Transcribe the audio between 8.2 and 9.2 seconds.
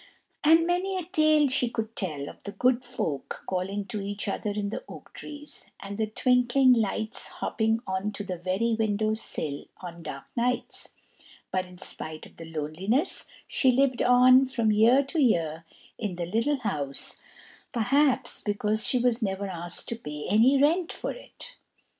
the very window